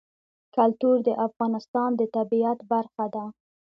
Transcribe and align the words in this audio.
کلتور 0.55 0.97
د 1.07 1.09
افغانستان 1.27 1.89
د 1.99 2.01
طبیعت 2.15 2.59
برخه 2.71 3.05
ده. 3.15 3.25